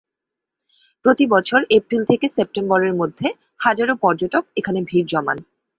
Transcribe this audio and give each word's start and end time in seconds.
প্রতিবছর 1.05 1.61
এপ্রিল 1.77 2.01
থেকে 2.05 2.25
সেপ্টেম্বরের 2.35 2.93
মধ্যে 3.01 3.27
হাজারো 3.59 3.93
পর্যটক 4.03 4.43
এখানে 4.59 4.79
ভীড় 4.89 5.07
জমান। 5.13 5.37